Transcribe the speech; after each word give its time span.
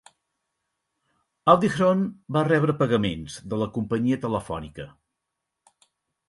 Audichron 1.53 2.01
va 2.37 2.43
rebre 2.47 2.75
pagaments 2.79 3.37
de 3.53 3.61
la 3.65 3.69
companyia 3.77 4.19
telefònica. 4.25 4.89